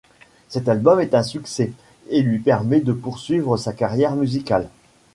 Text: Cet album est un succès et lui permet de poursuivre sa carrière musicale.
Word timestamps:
Cet 0.49 0.67
album 0.67 0.99
est 0.99 1.13
un 1.13 1.21
succès 1.21 1.73
et 2.09 2.23
lui 2.23 2.39
permet 2.39 2.79
de 2.81 2.91
poursuivre 2.91 3.55
sa 3.57 3.71
carrière 3.71 4.15
musicale. 4.15 4.67